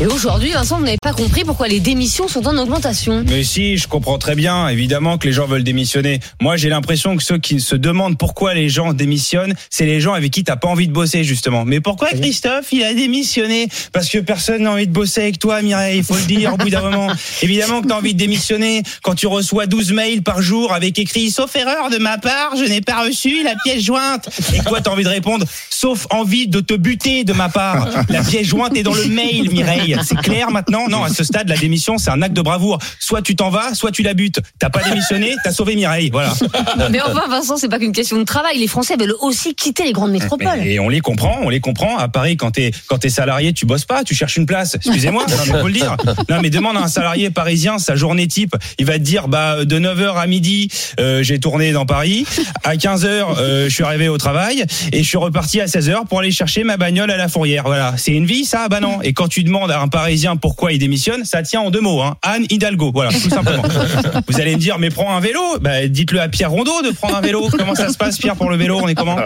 Et 0.00 0.06
aujourd'hui, 0.06 0.50
Vincent, 0.50 0.78
vous 0.78 0.84
n'avez 0.84 0.98
pas 1.00 1.12
compris 1.12 1.44
pourquoi 1.44 1.68
les 1.68 1.78
démissions 1.78 2.26
sont 2.26 2.48
en 2.48 2.58
augmentation. 2.58 3.24
Mais 3.28 3.44
si, 3.44 3.76
je 3.76 3.86
comprends 3.86 4.18
très 4.18 4.34
bien, 4.34 4.66
évidemment, 4.66 5.18
que 5.18 5.28
les 5.28 5.32
gens 5.32 5.46
veulent 5.46 5.62
démissionner. 5.62 6.18
Moi, 6.42 6.56
j'ai 6.56 6.68
l'impression 6.68 7.16
que 7.16 7.22
ceux 7.22 7.38
qui 7.38 7.60
se 7.60 7.76
demandent 7.76 8.18
pourquoi 8.18 8.54
les 8.54 8.68
gens 8.68 8.92
démissionnent, 8.92 9.54
c'est 9.70 9.86
les 9.86 10.00
gens 10.00 10.12
avec 10.12 10.32
qui 10.32 10.42
t'as 10.42 10.56
pas 10.56 10.66
envie 10.66 10.88
de 10.88 10.92
bosser, 10.92 11.22
justement. 11.22 11.64
Mais 11.64 11.80
pourquoi 11.80 12.08
Christophe, 12.08 12.72
il 12.72 12.82
a 12.82 12.92
démissionné 12.92 13.68
Parce 13.92 14.08
que 14.08 14.18
personne 14.18 14.64
n'a 14.64 14.72
envie 14.72 14.88
de 14.88 14.92
bosser 14.92 15.20
avec 15.20 15.38
toi, 15.38 15.62
Mireille, 15.62 15.98
il 15.98 16.04
faut 16.04 16.16
le 16.16 16.24
dire 16.24 16.54
au 16.54 16.56
bout 16.56 16.70
d'un 16.70 16.90
moment. 16.90 17.12
Évidemment 17.42 17.80
que 17.80 17.86
t'as 17.86 17.96
envie 17.96 18.14
de 18.14 18.18
démissionner 18.18 18.82
quand 19.04 19.14
tu 19.14 19.28
reçois 19.28 19.66
12 19.66 19.92
mails 19.92 20.22
par 20.24 20.42
jour 20.42 20.72
avec 20.72 20.98
écrit 20.98 21.30
«Sauf 21.30 21.54
erreur 21.54 21.90
de 21.90 21.98
ma 21.98 22.18
part, 22.18 22.56
je 22.56 22.64
n'ai 22.64 22.80
pas 22.80 23.04
reçu 23.04 23.44
la 23.44 23.54
pièce 23.62 23.84
jointe». 23.84 24.28
Et 24.54 24.58
toi, 24.58 24.80
t'as 24.80 24.90
envie 24.90 25.04
de 25.04 25.08
répondre 25.08 25.46
«Sauf 25.70 26.08
envie 26.10 26.48
de 26.48 26.58
te 26.58 26.74
buter 26.74 27.22
de 27.22 27.32
ma 27.32 27.48
part, 27.48 27.88
la 28.08 28.24
pièce 28.24 28.48
jointe 28.48 28.76
est 28.76 28.82
dans 28.82 28.92
le 28.92 29.06
mail, 29.06 29.50
Mireille». 29.52 29.82
C'est 30.02 30.16
clair 30.16 30.50
maintenant? 30.50 30.88
Non, 30.88 31.04
à 31.04 31.08
ce 31.08 31.24
stade, 31.24 31.48
la 31.48 31.56
démission, 31.56 31.98
c'est 31.98 32.10
un 32.10 32.22
acte 32.22 32.34
de 32.34 32.42
bravoure. 32.42 32.78
Soit 32.98 33.22
tu 33.22 33.36
t'en 33.36 33.50
vas, 33.50 33.74
soit 33.74 33.90
tu 33.90 34.02
la 34.02 34.14
butes. 34.14 34.40
T'as 34.58 34.70
pas 34.70 34.82
démissionné, 34.82 35.34
t'as 35.42 35.52
sauvé 35.52 35.76
Mireille. 35.76 36.10
Voilà. 36.10 36.32
Mais 36.90 37.00
enfin, 37.00 37.28
Vincent, 37.28 37.56
c'est 37.56 37.68
pas 37.68 37.78
qu'une 37.78 37.92
question 37.92 38.18
de 38.18 38.24
travail. 38.24 38.58
Les 38.58 38.68
Français 38.68 38.96
veulent 38.98 39.14
aussi 39.20 39.54
quitter 39.54 39.84
les 39.84 39.92
grandes 39.92 40.12
métropoles. 40.12 40.60
Et 40.64 40.78
on 40.80 40.88
les 40.88 41.00
comprend, 41.00 41.38
on 41.42 41.48
les 41.48 41.60
comprend. 41.60 41.98
À 41.98 42.08
Paris, 42.08 42.36
quand 42.36 42.52
t'es 42.52 42.72
quand 42.88 42.98
t'es 42.98 43.08
salarié, 43.08 43.52
tu 43.52 43.66
bosses 43.66 43.84
pas, 43.84 44.04
tu 44.04 44.14
cherches 44.14 44.36
une 44.36 44.46
place. 44.46 44.74
Excusez-moi, 44.74 45.24
mais 45.52 45.60
faut 45.60 45.66
le 45.66 45.72
dire. 45.72 45.96
Non, 46.28 46.40
mais 46.42 46.50
demande 46.50 46.76
à 46.76 46.80
un 46.80 46.88
salarié 46.88 47.30
parisien 47.30 47.78
sa 47.78 47.96
journée 47.96 48.26
type. 48.26 48.54
Il 48.78 48.86
va 48.86 48.94
te 48.94 49.04
dire, 49.04 49.28
bah 49.28 49.64
de 49.64 49.78
9h 49.78 50.16
à 50.16 50.26
midi, 50.26 50.68
euh, 51.00 51.22
j'ai 51.22 51.40
tourné 51.40 51.72
dans 51.72 51.86
Paris. 51.86 52.26
À 52.62 52.76
15h, 52.76 53.06
euh, 53.06 53.64
je 53.64 53.74
suis 53.74 53.84
arrivé 53.84 54.08
au 54.08 54.18
travail 54.18 54.64
et 54.92 55.02
je 55.02 55.08
suis 55.08 55.18
reparti 55.18 55.60
à 55.60 55.66
16h 55.66 56.06
pour 56.06 56.20
aller 56.20 56.30
chercher 56.30 56.64
ma 56.64 56.76
bagnole 56.76 57.10
à 57.10 57.16
la 57.16 57.28
fourrière. 57.28 57.64
Voilà, 57.64 57.94
c'est 57.96 58.12
une 58.12 58.26
vie, 58.26 58.44
ça? 58.44 58.68
Bah 58.68 58.80
non. 58.80 59.00
Et 59.02 59.12
quand 59.12 59.28
tu 59.28 59.42
demandes 59.44 59.70
à 59.74 59.80
un 59.80 59.88
Parisien 59.88 60.36
pourquoi 60.36 60.72
il 60.72 60.78
démissionne, 60.78 61.24
ça 61.24 61.42
tient 61.42 61.60
en 61.60 61.70
deux 61.70 61.80
mots. 61.80 62.02
Hein. 62.02 62.16
Anne 62.22 62.46
Hidalgo, 62.50 62.90
voilà, 62.92 63.10
tout 63.10 63.30
simplement. 63.30 63.62
Vous 64.28 64.40
allez 64.40 64.54
me 64.54 64.60
dire, 64.60 64.78
mais 64.78 64.90
prends 64.90 65.16
un 65.16 65.20
vélo. 65.20 65.40
Bah, 65.60 65.86
dites-le 65.88 66.20
à 66.20 66.28
Pierre 66.28 66.50
Rondeau 66.50 66.82
de 66.82 66.90
prendre 66.90 67.16
un 67.16 67.20
vélo. 67.20 67.48
Comment 67.50 67.74
ça 67.74 67.88
se 67.88 67.96
passe, 67.96 68.18
Pierre, 68.18 68.36
pour 68.36 68.50
le 68.50 68.56
vélo? 68.56 68.80
On 68.82 68.88
est 68.88 68.94
comment? 68.94 69.16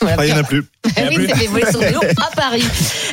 Voilà, 0.00 0.26
il 0.26 0.32
n'y 0.32 0.38
en 0.38 0.40
a 0.40 0.44
plus. 0.44 0.64
Ah 0.96 1.02
oui, 1.16 1.26
c'est 1.28 1.38
des 1.38 1.46
volets 1.46 1.70
sur 1.70 1.80
vélo 1.80 2.00
à 2.16 2.34
Paris. 2.36 2.64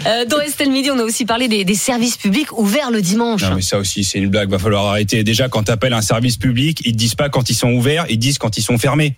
Euh, 0.05 0.25
dans 0.25 0.39
Estelle 0.39 0.71
Midi, 0.71 0.89
on 0.91 0.99
a 0.99 1.03
aussi 1.03 1.25
parlé 1.25 1.47
des, 1.47 1.63
des 1.65 1.75
services 1.75 2.17
publics 2.17 2.51
ouverts 2.57 2.91
le 2.91 3.01
dimanche. 3.01 3.41
Non, 3.43 3.55
mais 3.55 3.61
ça 3.61 3.77
aussi, 3.77 4.03
c'est 4.03 4.19
une 4.19 4.29
blague. 4.29 4.49
Va 4.49 4.59
falloir 4.59 4.85
arrêter. 4.87 5.23
Déjà, 5.23 5.49
quand 5.49 5.63
t'appelles 5.63 5.93
un 5.93 6.01
service 6.01 6.37
public, 6.37 6.81
ils 6.85 6.91
te 6.91 6.97
disent 6.97 7.15
pas 7.15 7.29
quand 7.29 7.49
ils 7.49 7.55
sont 7.55 7.71
ouverts, 7.71 8.05
ils 8.09 8.15
te 8.15 8.21
disent 8.21 8.37
quand 8.37 8.57
ils 8.57 8.61
sont 8.61 8.77
fermés. 8.77 9.15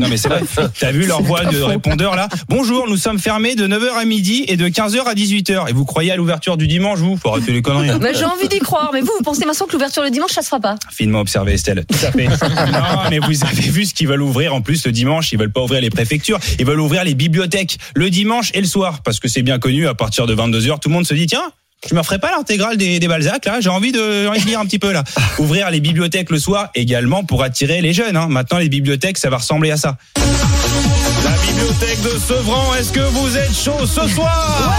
Non, 0.00 0.08
mais 0.08 0.16
c'est 0.16 0.28
vrai. 0.28 0.42
T'as 0.80 0.92
vu 0.92 1.06
leur 1.06 1.22
voix 1.22 1.44
de 1.44 1.60
répondeur 1.60 2.14
là? 2.16 2.28
Bonjour, 2.48 2.86
nous 2.88 2.96
sommes 2.96 3.18
fermés 3.18 3.54
de 3.54 3.66
9h 3.66 3.92
à 4.00 4.04
midi 4.04 4.44
et 4.48 4.56
de 4.56 4.68
15h 4.68 5.04
à 5.04 5.14
18h. 5.14 5.68
Et 5.68 5.72
vous 5.72 5.84
croyez 5.84 6.12
à 6.12 6.16
l'ouverture 6.16 6.56
du 6.56 6.66
dimanche, 6.66 6.98
vous? 6.98 7.16
Faut 7.16 7.30
arrêter 7.30 7.52
les 7.52 7.62
conneries. 7.62 7.98
Bah, 7.98 8.12
J'ai 8.12 8.24
envie 8.24 8.48
d'y 8.48 8.58
croire, 8.60 8.90
mais 8.92 9.00
vous, 9.00 9.12
vous 9.16 9.24
pensez 9.24 9.44
Vincent 9.44 9.66
que 9.66 9.72
l'ouverture 9.72 10.02
le 10.02 10.10
dimanche, 10.10 10.32
ça 10.32 10.42
se 10.42 10.48
fera 10.48 10.60
pas? 10.60 10.76
Finement 10.90 11.20
observé, 11.20 11.52
Estelle. 11.54 11.84
Tout 11.88 12.06
à 12.06 12.12
fait. 12.12 12.26
non, 12.26 13.10
mais 13.10 13.18
vous 13.18 13.44
avez 13.44 13.62
vu 13.70 13.84
ce 13.86 13.94
qu'ils 13.94 14.08
veulent 14.08 14.22
ouvrir 14.22 14.54
en 14.54 14.60
plus 14.60 14.84
le 14.86 14.92
dimanche. 14.92 15.32
Ils 15.32 15.38
veulent 15.38 15.52
pas 15.52 15.62
ouvrir 15.62 15.80
les 15.80 15.90
préfectures. 15.90 16.38
Ils 16.58 16.66
veulent 16.66 16.80
ouvrir 16.80 17.04
les 17.04 17.14
bibliothèques 17.14 17.78
le 17.98 18.10
dimanche 18.10 18.50
et 18.54 18.60
le 18.60 18.66
soir. 18.66 19.02
Parce 19.02 19.18
que 19.18 19.28
c'est 19.28 19.42
bien 19.42 19.58
connu, 19.58 19.86
à 19.88 19.94
partir 19.94 20.26
de 20.26 20.34
22h, 20.34 20.78
tout 20.78 20.88
le 20.88 20.94
monde 20.94 21.06
se 21.06 21.14
dit, 21.14 21.26
tiens, 21.26 21.52
je 21.88 21.94
me 21.94 22.00
referai 22.00 22.18
pas 22.18 22.30
l'intégrale 22.30 22.76
des, 22.76 22.98
des 22.98 23.08
Balzac, 23.08 23.44
là. 23.44 23.60
J'ai 23.60 23.68
envie 23.68 23.92
de, 23.92 24.22
j'ai 24.22 24.28
envie 24.28 24.40
de 24.40 24.46
lire 24.46 24.60
un 24.60 24.66
petit 24.66 24.78
peu, 24.78 24.92
là. 24.92 25.04
Ouvrir 25.38 25.70
les 25.70 25.80
bibliothèques 25.80 26.30
le 26.30 26.38
soir 26.38 26.70
également 26.74 27.24
pour 27.24 27.42
attirer 27.42 27.80
les 27.82 27.92
jeunes, 27.92 28.16
hein. 28.16 28.28
Maintenant, 28.28 28.58
les 28.58 28.68
bibliothèques, 28.68 29.18
ça 29.18 29.30
va 29.30 29.38
ressembler 29.38 29.72
à 29.72 29.76
ça. 29.76 29.96
La 31.28 31.36
bibliothèque 31.42 32.00
de 32.00 32.18
Sevran, 32.18 32.74
est-ce 32.76 32.90
que 32.90 33.00
vous 33.00 33.36
êtes 33.36 33.54
chaud 33.54 33.86
ce 33.86 34.08
soir 34.08 34.74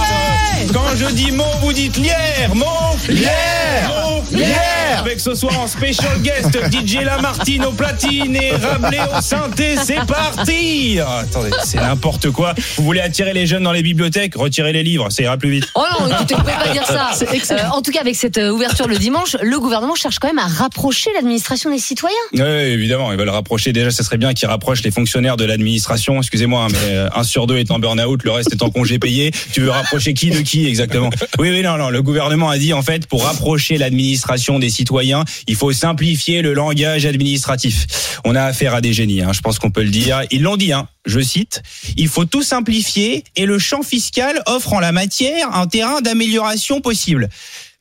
Quand 0.73 0.95
je 0.95 1.05
dis 1.13 1.31
mot, 1.31 1.43
vous 1.61 1.73
dites 1.73 1.95
lière, 1.97 2.55
mot, 2.55 2.65
lière, 3.07 3.87
mot, 3.87 4.23
lière. 4.35 4.79
Avec 4.99 5.19
ce 5.19 5.33
soir 5.33 5.57
en 5.59 5.67
special 5.67 6.19
guest, 6.21 6.57
DJ 6.71 7.03
Lamartine 7.05 7.65
au 7.65 7.71
platine 7.71 8.35
et 8.35 8.51
Rabelais 8.51 8.99
au 9.15 9.21
synthé, 9.21 9.75
c'est 9.81 10.05
parti 10.05 10.99
Attendez, 10.99 11.51
c'est 11.63 11.77
n'importe 11.79 12.31
quoi. 12.31 12.53
Vous 12.75 12.83
voulez 12.83 12.99
attirer 12.99 13.33
les 13.33 13.45
jeunes 13.45 13.63
dans 13.63 13.71
les 13.71 13.83
bibliothèques 13.83 14.35
Retirez 14.35 14.73
les 14.73 14.83
livres, 14.83 15.09
ça 15.09 15.23
ira 15.23 15.37
plus 15.37 15.51
vite. 15.51 15.65
Oh 15.75 15.83
non, 16.01 16.07
écoutez, 16.07 16.33
vous 16.33 16.41
pouvez 16.41 16.53
pas 16.53 16.69
dire 16.69 16.85
ça. 16.85 17.11
Euh, 17.21 17.57
en 17.71 17.81
tout 17.81 17.91
cas, 17.91 18.01
avec 18.01 18.15
cette 18.15 18.37
euh, 18.37 18.51
ouverture 18.51 18.87
le 18.87 18.97
dimanche, 18.97 19.37
le 19.41 19.59
gouvernement 19.59 19.95
cherche 19.95 20.19
quand 20.19 20.27
même 20.27 20.39
à 20.39 20.47
rapprocher 20.47 21.11
l'administration 21.13 21.69
des 21.69 21.79
citoyens. 21.79 22.15
Oui, 22.33 22.41
évidemment, 22.41 23.11
ils 23.11 23.17
veulent 23.17 23.29
rapprocher. 23.29 23.71
Déjà, 23.71 23.91
ça 23.91 24.03
serait 24.03 24.17
bien 24.17 24.33
qu'ils 24.33 24.47
rapprochent 24.47 24.83
les 24.83 24.91
fonctionnaires 24.91 25.37
de 25.37 25.45
l'administration. 25.45 26.21
Excusez-moi, 26.39 26.63
hein, 26.63 26.67
mais 26.71 26.95
euh, 26.95 27.09
un 27.15 27.23
sur 27.23 27.47
deux 27.47 27.57
est 27.57 27.69
en 27.69 27.79
burn-out, 27.79 28.23
le 28.23 28.31
reste 28.31 28.53
est 28.53 28.63
en 28.63 28.69
congé 28.69 28.97
payé. 28.97 29.33
Tu 29.51 29.59
veux 29.59 29.71
rapprocher 29.71 30.13
qui 30.13 30.29
de 30.29 30.39
qui 30.39 30.67
exactement? 30.67 31.09
Oui, 31.37 31.49
oui, 31.49 31.61
non, 31.61 31.75
non. 31.77 31.89
Le 31.89 32.01
gouvernement 32.01 32.49
a 32.49 32.57
dit 32.57 32.71
en 32.71 32.81
fait, 32.81 33.07
pour 33.07 33.25
rapprocher 33.25 33.77
l'administration 33.77 34.57
des 34.57 34.69
citoyens, 34.69 35.25
il 35.47 35.57
faut 35.57 35.73
simplifier 35.73 36.41
le 36.41 36.53
langage 36.53 37.05
administratif. 37.05 38.19
On 38.23 38.35
a 38.35 38.43
affaire 38.43 38.73
à 38.73 38.79
des 38.79 38.93
génies, 38.93 39.21
hein, 39.21 39.33
je 39.33 39.41
pense 39.41 39.59
qu'on 39.59 39.69
peut 39.69 39.83
le 39.83 39.89
dire. 39.89 40.21
Ils 40.31 40.41
l'ont 40.41 40.55
dit, 40.55 40.71
hein. 40.71 40.87
Je 41.05 41.19
cite, 41.19 41.61
il 41.97 42.07
faut 42.07 42.25
tout 42.25 42.43
simplifier 42.43 43.23
et 43.35 43.45
le 43.45 43.57
champ 43.57 43.81
fiscal 43.81 44.41
offre 44.45 44.73
en 44.73 44.79
la 44.79 44.93
matière 44.93 45.53
un 45.55 45.65
terrain 45.67 45.99
d'amélioration 45.99 46.79
possible. 46.79 47.29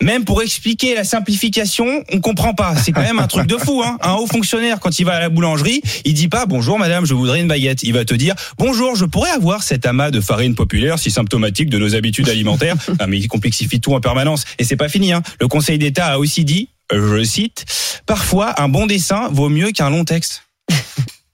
Même 0.00 0.24
pour 0.24 0.42
expliquer 0.42 0.94
la 0.94 1.02
simplification, 1.02 2.04
on 2.12 2.20
comprend 2.20 2.54
pas. 2.54 2.76
C'est 2.76 2.92
quand 2.92 3.02
même 3.02 3.18
un 3.18 3.26
truc 3.26 3.48
de 3.48 3.56
fou. 3.56 3.82
Hein. 3.84 3.98
Un 4.00 4.12
haut 4.12 4.28
fonctionnaire, 4.28 4.78
quand 4.78 4.96
il 5.00 5.04
va 5.04 5.14
à 5.14 5.20
la 5.20 5.28
boulangerie, 5.28 5.82
il 6.04 6.14
dit 6.14 6.28
pas 6.28 6.46
bonjour 6.46 6.78
madame, 6.78 7.04
je 7.04 7.14
voudrais 7.14 7.40
une 7.40 7.48
baguette. 7.48 7.82
Il 7.82 7.94
va 7.94 8.04
te 8.04 8.14
dire 8.14 8.36
bonjour, 8.58 8.94
je 8.94 9.04
pourrais 9.04 9.30
avoir 9.30 9.64
cet 9.64 9.86
amas 9.86 10.12
de 10.12 10.20
farine 10.20 10.54
populaire 10.54 11.00
si 11.00 11.10
symptomatique 11.10 11.68
de 11.68 11.78
nos 11.78 11.96
habitudes 11.96 12.28
alimentaires. 12.28 12.76
Ah, 13.00 13.06
mais 13.06 13.18
il 13.18 13.28
complexifie 13.28 13.80
tout 13.80 13.94
en 13.94 14.00
permanence. 14.00 14.44
Et 14.58 14.64
c'est 14.64 14.76
pas 14.76 14.88
fini. 14.88 15.12
Hein. 15.12 15.22
Le 15.40 15.46
Conseil 15.46 15.78
d'État 15.78 16.06
a 16.06 16.18
aussi 16.18 16.44
dit, 16.44 16.68
je 16.92 17.22
cite, 17.22 17.64
parfois 18.06 18.60
un 18.60 18.68
bon 18.68 18.86
dessin 18.86 19.28
vaut 19.30 19.48
mieux 19.48 19.70
qu'un 19.70 19.90
long 19.90 20.04
texte. 20.04 20.47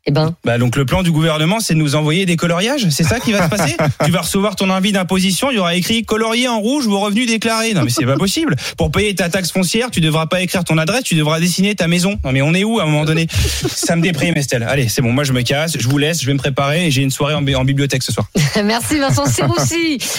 Eh 0.07 0.11
ben, 0.11 0.35
Bah 0.45 0.59
donc 0.59 0.77
le 0.77 0.85
plan 0.85 1.03
du 1.03 1.11
gouvernement, 1.11 1.61
c'est 1.61 1.73
de 1.73 1.79
nous 1.79 1.95
envoyer 1.95 2.27
des 2.27 2.37
coloriages, 2.37 2.87
c'est 2.91 3.05
ça 3.05 3.21
qui 3.21 3.33
va 3.33 3.45
se 3.45 3.49
passer 3.49 3.77
Tu 4.05 4.11
vas 4.11 4.21
recevoir 4.21 4.55
ton 4.55 4.69
avis 4.69 4.93
d'imposition, 4.93 5.51
il 5.51 5.57
y 5.57 5.59
aura 5.59 5.75
écrit 5.75 6.05
colorié 6.05 6.47
en 6.47 6.61
rouge 6.61 6.87
vos 6.87 7.01
revenus 7.01 7.27
déclarés. 7.27 7.73
Non 7.73 7.83
mais 7.85 7.91
c'est 7.91 8.05
pas 8.05 8.17
possible. 8.17 8.55
Pour 8.77 8.91
payer 8.91 9.15
ta 9.15 9.31
taxe 9.31 9.51
foncière, 9.51 9.91
tu 9.91 10.01
devras 10.01 10.27
pas 10.27 10.43
écrire 10.43 10.63
ton 10.63 10.77
adresse, 10.77 11.05
tu 11.05 11.15
devras 11.15 11.41
dessiner 11.41 11.75
ta 11.75 11.89
maison. 11.89 12.19
Non 12.23 12.33
mais 12.33 12.43
on 12.43 12.53
est 12.53 12.65
où 12.65 12.81
à 12.81 12.83
un 12.83 12.87
moment 12.87 13.07
donné? 13.07 13.27
Ça 13.67 13.97
me 13.97 14.03
déprime 14.03 14.37
Estelle. 14.37 14.63
Allez, 14.63 14.89
c'est 14.89 15.01
bon, 15.01 15.13
moi 15.13 15.25
je 15.25 15.33
me 15.33 15.41
casse, 15.41 15.79
je 15.79 15.89
vous 15.89 15.97
laisse, 15.97 16.21
je 16.21 16.27
vais 16.27 16.35
me 16.35 16.39
préparer 16.39 16.87
et 16.87 16.91
j'ai 16.91 17.03
une 17.03 17.11
soirée 17.11 17.35
en 17.35 17.65
bibliothèque 17.65 18.03
ce 18.03 18.13
soir. 18.13 18.27
merci 18.65 18.99
Vincent 18.99 19.27
Serroussi. 19.27 19.99